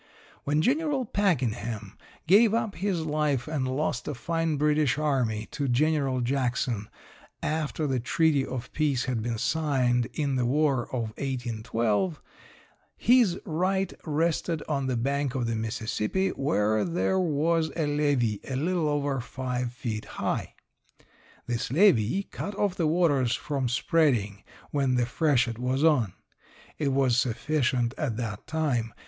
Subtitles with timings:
[0.45, 1.95] When General Pakenham
[2.25, 6.89] gave up his life and lost a fine British army to General Jackson
[7.43, 12.19] after the treaty of peace had been signed in the War of 1812,
[12.97, 18.55] his right rested on the bank of the Mississippi where there was a levee a
[18.55, 20.55] little over five feet high.
[21.45, 24.41] This levee cut off the waters from spreading
[24.71, 26.13] when the freshet was on.
[26.79, 28.93] It was sufficient at that time.